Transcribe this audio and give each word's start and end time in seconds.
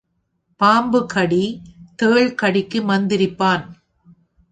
பாம்புகடி, 0.61 1.43
தேள் 1.95 2.35
கடிக்கு 2.35 2.81
மந்திரிப்பான். 2.81 3.65